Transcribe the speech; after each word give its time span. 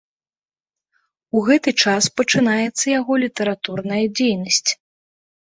У 1.39 1.43
гэты 1.49 1.73
час 1.83 2.03
пачынаецца 2.21 2.85
яго 2.99 3.13
літаратурная 3.25 4.03
дзейнасць. 4.19 4.71